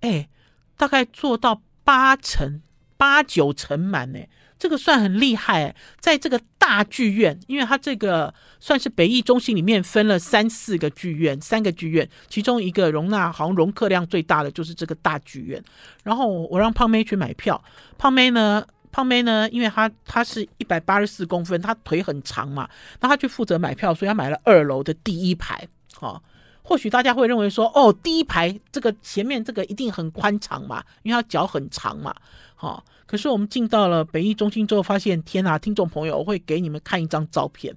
[0.00, 0.28] 哎，
[0.76, 2.60] 大概做到八成
[2.96, 4.18] 八九成满呢。
[4.58, 15.62] 这个算很厉害，在这个大剧院，因为它这个算是北艺中心里面分了三四个剧院，三个剧院，其中一个容纳好像容客量最大的就是这个大剧院。
[16.02, 17.62] 然后我让胖妹去买票，
[17.98, 22.68] 胖妹呢，胖妹呢，因为她她是一百八十四公分，她腿很长嘛，
[23.00, 25.66] 那她去负责买票，所以她买了二楼的第一排。
[26.00, 26.20] 哦，
[26.66, 32.14] 或许大家会认为说，哦，第一排这个前面这个一定很宽敞嘛，因为她脚很长嘛，
[32.58, 32.82] 哦。
[33.04, 35.58] 可是我们进到了北艺中心之后，发现天哪！
[35.58, 37.76] 听众朋友，我会给你们看一张照片。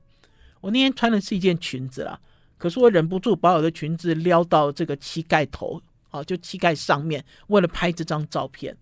[0.62, 2.18] 我那天穿的是一件裙子啦，
[2.58, 8.76] 可是我忍不住把我的裙子撩到这个膝盖头，好，就膝盖上面，为了拍这张照片。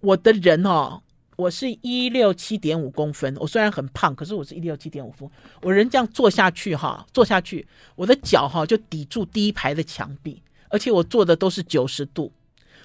[0.00, 1.00] 我的人哦，
[1.36, 5.38] 我是一六七点五公分，我虽然很胖，可是我是一六七点五公分。
[5.62, 12.32] 我人这样坐下去哈，坐下去，我的脚哈就抵住第一排的墙壁，而且我坐的都是九十度。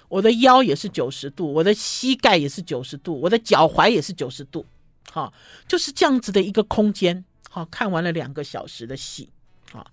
[0.10, 4.66] 我的腰也是九十度，我的膝盖也是九十度，我的脚踝也是九十度，
[5.10, 5.32] 好，
[5.66, 7.24] 就是这样子的一个空间。
[7.50, 9.30] 好，看完了两个小时的戏，
[9.72, 9.86] 啊，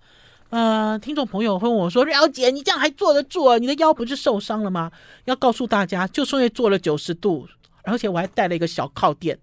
[0.51, 3.59] 呃，听众朋友会问我说：“廖姐，你这样还坐得住啊？
[3.59, 4.91] 你的腰不是受伤了吗？”
[5.27, 7.49] 要告诉大家，就因为坐了九十度，
[7.89, 9.39] 而且我还带了一个小靠垫，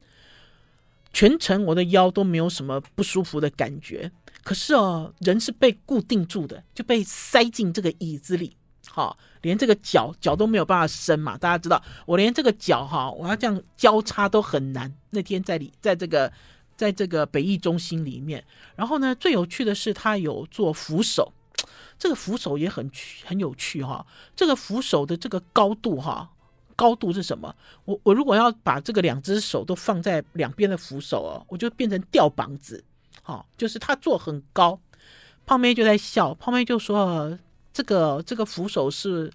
[1.11, 4.11] 全程我的腰都没有什么不舒服的感觉。
[4.43, 8.55] 可是哦，人是被固定住的，就被塞进这个椅子里。
[8.87, 11.35] 好，连这个脚脚都没有办法伸嘛？
[11.37, 14.93] 大家知道，我连这个脚哈，我要这样交叉都很难。
[15.09, 16.31] 那天在里，在这个，
[16.77, 18.41] 在这个北艺中心里面，
[18.75, 21.33] 然后呢，最有趣的是他有做扶手，
[21.97, 22.89] 这个扶手也很
[23.25, 24.05] 很有趣哈。
[24.35, 26.29] 这个扶手的这个高度哈，
[26.75, 27.55] 高度是什么？
[27.85, 32.83] 我我如果要把这个两只手都放在两边的扶手哦，我就变成吊膀子。
[33.23, 34.79] 好，就是他做很高，
[35.45, 37.37] 胖妹就在笑，胖妹就说。
[37.75, 39.29] 这个这个扶手是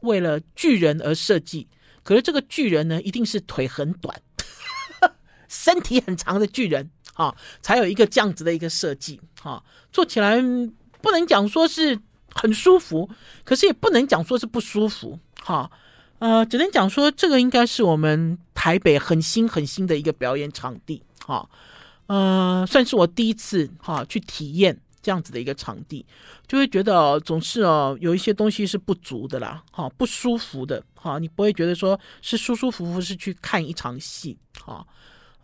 [0.00, 1.68] 为了巨人而设计，
[2.02, 4.20] 可是这个巨人呢，一定是腿很短，
[5.46, 9.62] 身体很长的巨人啊，才有一个这样子的一个设计啊，
[9.92, 10.42] 做起来
[11.00, 11.96] 不能讲说是
[12.34, 13.08] 很舒服，
[13.44, 15.70] 可是也不能讲说是不舒服，哈，
[16.18, 21.48] 呃，只能讲说这个应该是我们台北很新很新的一个表演场地，哈，
[22.06, 24.78] 呃，算是我第一次哈去体验。
[25.00, 26.04] 这样子的一个场地，
[26.46, 34.84] 就会觉得哦，总是哦，有一些东西是不足的啦，哈，不舒服的，哈，你不会觉得说是舒舒服服是去看一场戏，哈，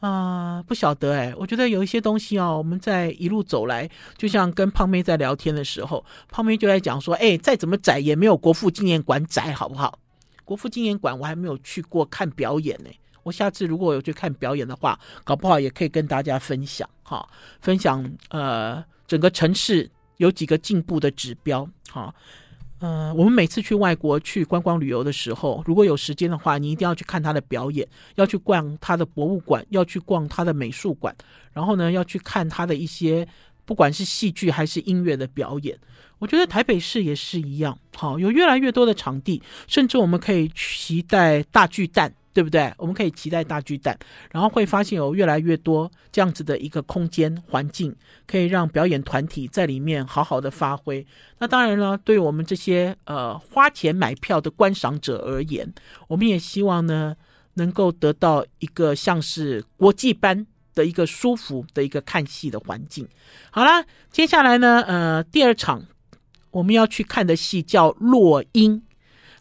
[0.01, 9.99] 啊，不晓得哎，我觉得有一些东西哦，我们在一路走来，就像跟胖妹在聊天的时候，胖妹就在讲说，哎，再怎么窄也没有国父纪念馆窄，好不好？
[10.45, 12.91] 国父纪念馆我还没有去过看表演呢。
[13.23, 17.27] 我下次如果有去看表演的话，搞不好也可以跟大家分享哈，
[17.63, 22.15] 分享呃整个城市有几个进步的指标哈，
[22.81, 31.17] 呃，我们每次去外国去观光旅游的时候，如果有时间的话，你一定要去看他的表演，要去逛他的博物馆，要去逛他的美术馆，
[31.55, 33.27] 然后呢，要去看他的一些
[33.65, 35.79] 不管是戏剧还是音乐的表演。
[36.19, 42.15] 我觉得台北市也是一样，好，有越来越多的场地，甚至我们可以期待大巨蛋。
[42.35, 42.75] 对不对？
[42.79, 43.97] 我们可以期待大巨蛋，
[44.33, 47.95] 然后会发现有越来越多这样子的一个空间环境，
[48.27, 51.07] 可以让表演团体在里面好好的发挥。
[51.39, 55.73] 那当然了，对我们这些呃花钱买票的观赏者而言，
[56.09, 57.15] 我们也希望呢
[57.53, 63.07] 能够得到一个像是国际般的一个舒服的一个看戏的环境。
[63.53, 65.85] 好啦，接下来呢，呃，第二场
[66.55, 68.79] 我们要去看的戏叫《落英》。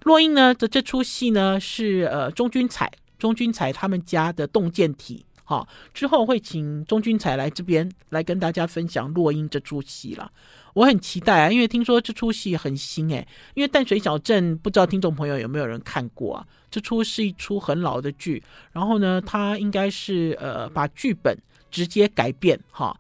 [0.02, 10.30] 落英呢的这出戏呢是呃钟君彩钟君彩他们家的洞见体，好、哦、之后会请钟君彩来这边来跟大家分享落英这出戏了，
[10.73, 16.45] 我很期待啊，因为听说这出戏很新诶，因为淡水小镇不知道听众朋友有没有人看过啊？
[16.69, 21.38] 这出是一出很老的剧，然后呢，它应该是呃把剧本
[21.69, 22.99] 直接改变哈、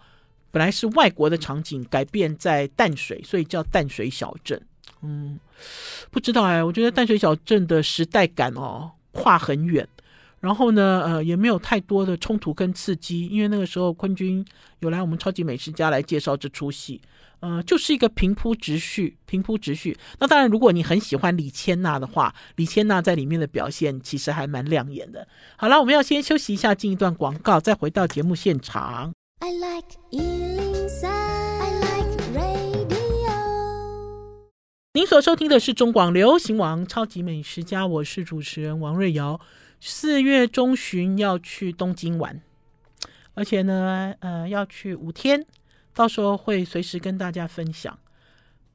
[0.53, 4.61] 本来是外国的场景改变在淡水，所以叫淡水小镇。
[5.01, 5.39] 嗯，
[6.11, 9.87] 不知道哎，我觉得淡水小镇的时代感哦跨很远，
[10.39, 14.45] 然后呢，呃，也没有太多的冲突跟刺激，因为那个时候坤君
[14.81, 17.01] 有来我们超级美食家来介绍这出戏，
[17.39, 19.97] 呃，就是一个平铺直叙，平铺直叙。
[20.19, 25.27] 那当然，如果你很喜欢李千娜的话，李千娜在里面的表现其实还蛮亮眼的。
[25.57, 29.11] 好了，我们要先休息一下，进一段广告，再回到节目现场。
[29.45, 32.87] I like 一零三，I like radio
[34.93, 39.41] 您所收听的是中广流行网《超级美食家》，我是主持人王瑞瑶。
[39.81, 42.41] 四月中旬要去东京玩，
[43.33, 45.45] 而且呢，呃，要去五天，
[45.93, 47.99] 到时候会随时跟大家分享。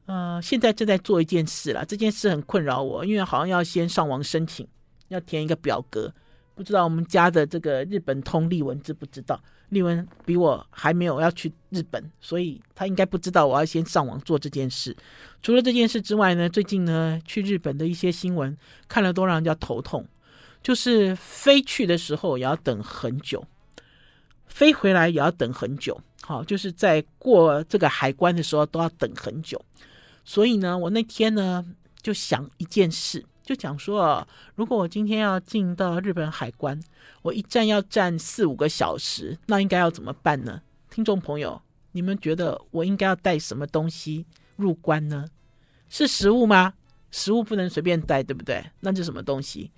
[0.04, 4.68] 呃，现在正在做一件事啦，这件事很困扰我，因为好像要先上网申请，
[5.08, 6.12] 要填一个表格，
[6.54, 9.40] 不知道我们家的这个日本通例文知不知道？
[9.70, 14.96] 丽文比我还没有要去日本，所以他应该不知道我要先上网做这件事。
[15.42, 18.56] 除了这件事之外呢，最近呢去日本的一些新闻
[18.88, 20.06] 看了都让人家头痛，
[20.62, 23.46] 就是飞去的时候也要等很久，
[24.46, 26.00] 飞回来也要等很久。
[26.22, 29.62] 好，就是在过这个海关的时候都要等很久。
[30.24, 31.64] 所以呢，我那天呢
[32.02, 33.24] 就想一件事。
[33.48, 36.78] 就讲说，如果我今天要进到日本海关，
[37.22, 40.60] 我一站要站四五个小时，那应该要怎么办呢？
[40.90, 45.24] 听众朋友，你们觉得我应该要带什么东西入关呢？
[45.88, 46.74] 是食物吗？
[47.10, 48.62] 食物不能随便带，对不对？
[48.80, 49.70] 那是什么东西？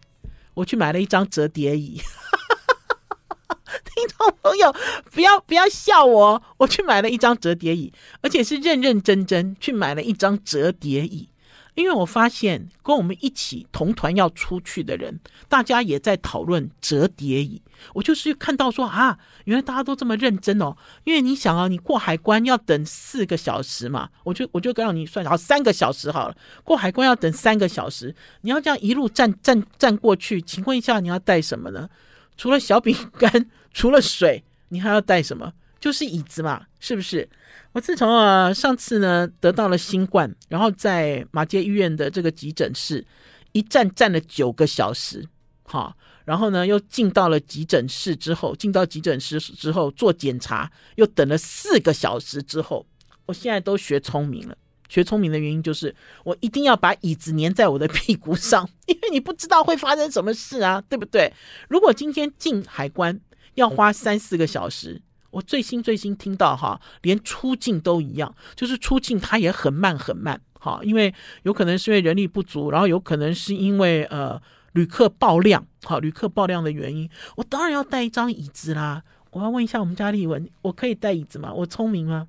[0.55, 2.01] 我去买了一张折叠椅。
[3.95, 4.75] 听众朋友，
[5.13, 11.29] 不要不要笑我，我去买了一张折叠椅，而且是认认真真去买了一张折叠椅。
[11.75, 17.63] 因为我发现跟我们一起同团要出去的人，大家也在讨论折叠椅。
[17.95, 20.77] 我就是看到说啊，原来大家都这么认真哦。
[21.05, 26.37] 因为你想啊，你过海关要等四个小时嘛，我就我就让你算好三个小时好了。
[26.63, 31.89] 过海关要等三个小时，你要这样一路站站站过去，请问一下你要带什么呢？
[32.37, 35.53] 除了小饼干，除了水，你还要带什么？
[35.81, 37.27] 就是椅子嘛，是不是？
[37.73, 43.05] 我自从啊上次呢得到了新冠，然后在马偕医院的这个急诊室
[43.53, 45.27] 一站站了九个小时，
[45.63, 52.85] 哈，然后呢又进到了急诊室之后，进到急诊室之后做检查，又等了四个小时之后，
[53.25, 54.57] 我现在都学聪明了。
[54.89, 61.33] 学聪明的原因就是我一定要把椅子粘在我的屁股上，因为你不知道会发生什么事啊，对不对？
[61.69, 63.21] 如果今天进海关
[63.55, 65.01] 要花三四个小时。
[65.31, 71.15] 我最新最新听到哈，连出境都一样，就是出境它也很慢很慢，哈，因为
[71.45, 74.41] 有可能是因为人力不足，然后有可能是因为呃
[74.73, 79.03] 旅客爆量，好，旅客爆量的原因，我当然要带一张椅子啦。
[79.33, 81.53] 我要问一下我们家丽文，我可以带椅子吗？
[81.55, 82.27] 我聪明吗？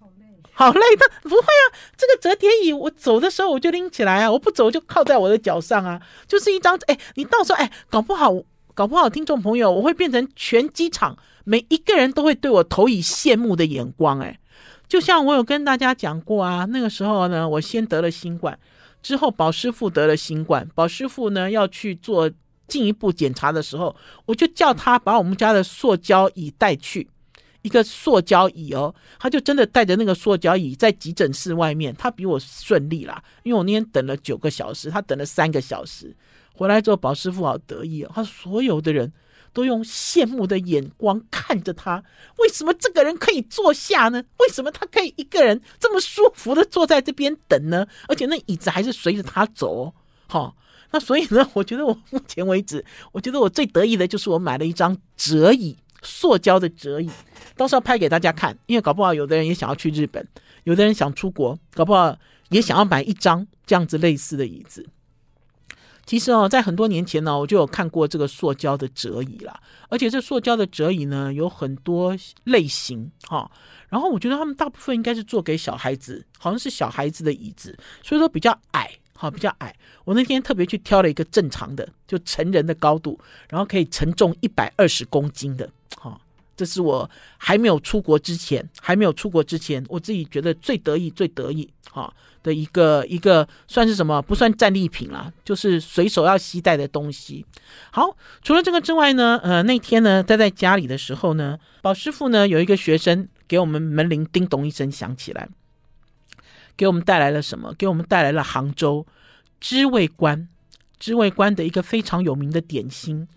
[0.00, 8.34] 好累，好累，但不会啊，这个折叠椅我走的时候我就拎起来啊，我不走就靠在我的脚上啊，就是一张，哎，你到时候哎，搞不好
[8.72, 11.18] 搞不好听众朋友，我会变成全机场。
[11.48, 14.36] 每一个人都会对我投以羡慕的眼光，哎，
[14.88, 18.58] 就像我有跟大家讲过啊，那个时候呢，我先得了新冠，
[19.00, 22.28] 之后宝师傅得了新冠，宝师傅呢要去做
[22.66, 27.08] 进一步检查的时候，我就叫他把我们家的塑胶椅带去，
[27.62, 36.12] 一个塑胶椅哦，他就真的带着那个塑胶椅在急诊室外面，他比我顺利啦，因为我那天等了九个小时，他等了三个小时，
[36.54, 39.12] 回来之后宝师傅好得意哦，他所有的人。
[39.56, 42.04] 都用羡慕的眼光看着他。
[42.36, 44.22] 为什么这个人可以坐下呢？
[44.38, 47.86] 为什么他可以一个人这么舒服的坐在这边等呢？
[48.06, 49.94] 而且那椅子还是随着他走。
[50.26, 50.54] 好，
[50.90, 57.08] 那所以呢， 我觉得我目前为止，我觉得我最得意的就是我买了一张折椅，塑胶的折椅，
[57.56, 58.58] 到时候拍给大家看。
[58.66, 60.28] 因为搞不好有的人也想要去日本，
[60.64, 62.14] 有的人想出国，搞不好
[62.50, 64.86] 也想要买一张这样子类似的椅子。
[66.06, 73.50] 其实哦，在很多年前呢，我就有看过这个塑胶的折椅啦，而且这塑胶的折椅呢，有很多类型哈。
[73.88, 79.74] 然后我觉得他们大部分应该是做给小孩子，好像是小孩子的椅子，所以说比较矮，哈，比较矮。
[80.04, 86.20] 我那天特别去挑了一个正常的，就成人的高度，然后可以承重一百二十公斤的，哈。
[86.56, 92.10] 这是我还没有出国之前，还没有出国之前，我自己觉得最得意、最得意哈
[92.42, 94.22] 的一个一个算是什么？
[94.22, 97.44] 不算战利品啦，就是随手要携带的东西。
[97.90, 105.48] 好，除了这个之外呢，呃，那天呢，待在家里的时候呢，宝师傅呢有一个学生给我们门铃叮咚一声响起来，
[106.76, 107.74] 给我们带来了什么？
[107.76, 109.06] 给我们带来了杭州
[109.60, 110.48] 知味观，
[110.98, 113.28] 知味观的一个非常有名的点心，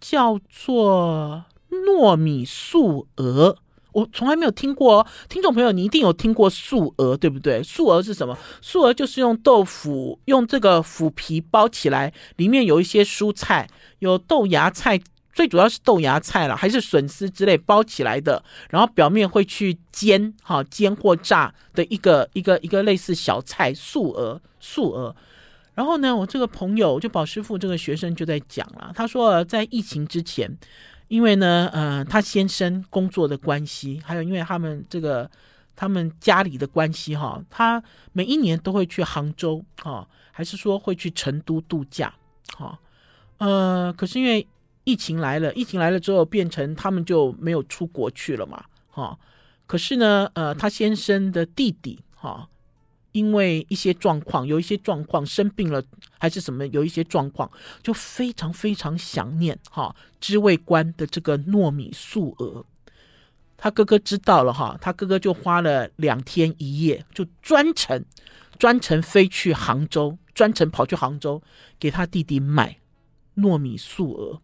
[0.00, 1.44] 叫做。
[1.70, 3.56] 糯米素鹅，
[3.92, 5.06] 我从来没有听过哦。
[5.28, 7.62] 听众朋友，你一定有听过素鹅，对不对？
[7.62, 8.36] 素鹅是什么？
[8.60, 13.68] 素鹅就是用豆腐，用这个腐皮包起来，里面有一些蔬菜，
[14.00, 15.00] 有豆芽菜，
[15.32, 18.42] 最主要是豆芽菜了，还是笋丝之类包起来的。
[18.68, 25.14] 然后表面会去煎，哈，煎或炸的一个一个一个类似小菜，素鹅，素鹅。
[25.74, 30.58] 然后呢，我这个朋友就宝师傅这个学生就在讲了，他说在疫情之前。
[31.10, 35.28] 因为呢，呃，他先生工作的关系，还有因为他们这个
[35.74, 37.82] 他们家里的关系哈，他
[38.12, 42.14] 每一年都会去杭州哈，还是说会去成都度假
[42.56, 42.78] 哈，
[43.38, 44.46] 呃，可是因为
[44.84, 49.18] 疫情来了，疫情来了之后，变成他们就没有出国去了嘛哈。
[49.66, 52.48] 可是呢，呃，他先生的弟弟哈。
[53.12, 55.82] 因为一些状况，有一些状况生病了，
[56.18, 57.50] 还是什么，有一些状况，
[57.82, 62.64] 就非常非常想念哈知味观的这个糯米素鹅。
[63.56, 68.04] 他哥哥知道了哈，他哥哥就花了两天一夜，就专程
[68.58, 71.42] 专程飞去杭州，专程跑去杭州
[71.78, 72.78] 给他弟弟买
[73.36, 74.40] 糯米素鹅。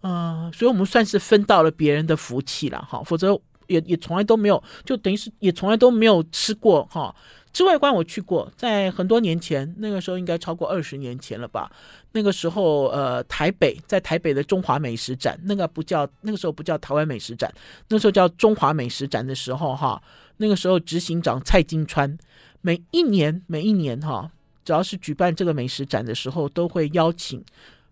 [0.00, 7.14] 呃，所以我们算是分到了别人的福气了哈，否则也也从来都没有，就等于是也从来都没有吃过哈。
[7.56, 11.72] 知味观我去过，在很多年前，那个时候应该超过二十年前了吧？
[12.12, 17.50] 那个时候，呃，台北在台北的中华美食展，那个不叫那个时候不叫台湾美食展，
[17.88, 20.02] 那时候叫中华美食展的时候，哈，
[20.36, 22.18] 那个时候执行长蔡金川
[22.60, 24.30] 每一年每一年哈，
[24.62, 27.42] 只要是举办这个美食展的时候，都会邀请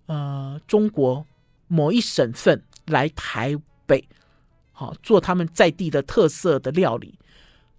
[0.04, 1.24] 呃中国
[1.68, 3.56] 某一省份来台
[3.86, 4.06] 北，
[4.72, 7.14] 好做他们在地的特色的料理。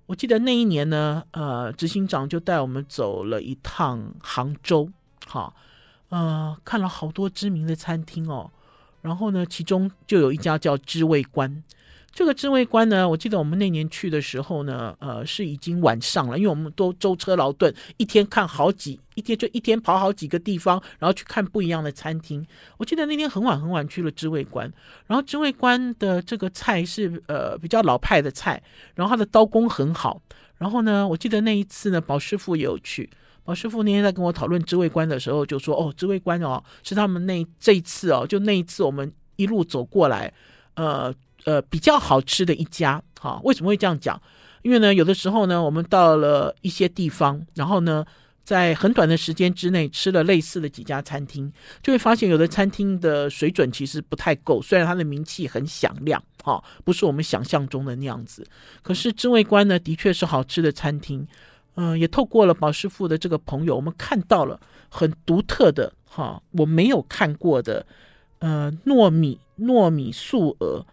[0.08, 4.90] 我记得那一年呢，呃，执行长就带我们走了一趟杭州，
[5.26, 5.54] 哈，
[6.10, 8.52] 呃，看了好多知名的餐厅哦，
[9.02, 11.64] 然后呢，其中就有一家叫知味观。
[12.16, 22.48] 这个知味观呢，我记得我们那年去的时候呢，呃，是已经晚上了，因为我们都舟车劳顿，一天看好几，一天就一天跑好几个地方，然后去看不一样的餐厅。
[22.78, 24.72] 我记得那天很晚很晚去了知味观，
[25.08, 28.64] 然后知味观的这个菜是呃比较老派的菜，
[28.96, 30.22] 然后他的刀工很好。
[30.58, 33.10] 然后呢，我记得那一次呢，宝师傅也有去，
[33.44, 40.32] 宝师傅那天在跟我讨论知味观的时候就说，哦，知味观哦是他们那这一次哦，就那一次我们一路走过来，
[40.76, 41.14] 呃。
[41.46, 44.22] 呃，比较好吃的一家，哈，为什么会这样讲？
[44.64, 48.04] 因为呢，有的时候呢，我们到了一些地方，然后呢，
[48.44, 58.44] 在很短的时间之内吃了类似的几家餐厅，就会发现有的餐厅的水准其实不太够，虽然它的名气很响亮，哈，不是我们想象中的那样子。
[58.82, 61.28] 可是知味观呢，的确是好吃的餐厅，
[61.76, 67.86] 嗯、也透过了宝师傅的这个朋友，我们看到了很独特的，哈，我没有看过的，
[68.40, 70.84] 呃，糯米糯米素鹅。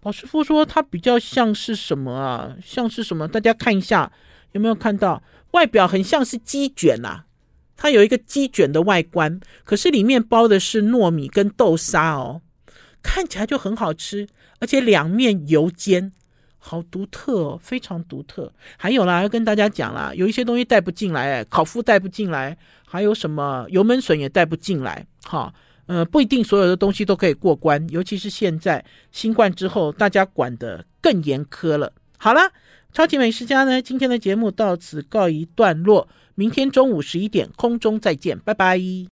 [0.00, 2.56] 宝师傅说：“它比较像是什么啊？
[2.64, 3.26] 像是什么？
[3.26, 4.10] 大家看一下，
[4.52, 5.22] 有没有看到？
[5.50, 7.24] 外表很像是鸡卷呐，
[7.76, 12.42] 它有一个鸡卷的外观，可是里面包的是糯米跟豆沙哦，
[13.02, 14.28] 看起来就很好吃，
[14.60, 16.12] 而且两面油煎，
[16.58, 18.52] 好独特哦，非常独特。
[18.76, 25.52] 还有啦，要跟大家讲啦，有一些东西带不进来，烤麸带不进来，还有什么油焖笋也带不进来，哈。”
[25.88, 31.92] 呃，不一定所有的东西都可以过关，尤其是现在新冠之后，大家管得更严苛了。
[32.18, 32.52] 好了，
[32.92, 38.78] 超级美食家呢，今天的节目到此告一段落，明天中午十一点空中再见，拜拜。